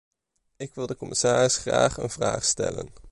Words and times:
Ik 0.55 0.73
wil 0.75 0.87
de 0.87 0.95
commissaris 0.95 1.57
graag 1.57 1.97
een 1.97 2.09
vraag 2.09 2.43
stellen. 2.43 2.87